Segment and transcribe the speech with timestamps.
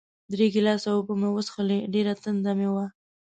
[0.31, 2.85] درې ګیلاسه اوبه مې وڅښلې، ډېره تنده مې وه.